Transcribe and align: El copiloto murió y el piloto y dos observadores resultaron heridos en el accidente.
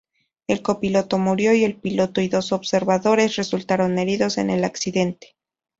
El 0.47 0.63
copiloto 0.63 1.19
murió 1.19 1.53
y 1.53 1.63
el 1.63 1.75
piloto 1.75 2.21
y 2.21 2.27
dos 2.27 2.53
observadores 2.53 3.35
resultaron 3.35 3.99
heridos 3.99 4.39
en 4.39 4.49
el 4.49 4.63
accidente. 4.63 5.35